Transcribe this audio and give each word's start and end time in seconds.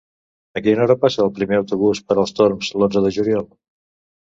A 0.61 0.63
quina 0.67 0.81
hora 0.85 0.95
passa 1.03 1.21
el 1.25 1.29
primer 1.35 1.59
autobús 1.61 2.03
per 2.09 2.19
els 2.23 2.35
Torms 2.41 2.73
l'onze 2.81 3.07
de 3.07 3.15
juliol? 3.21 3.49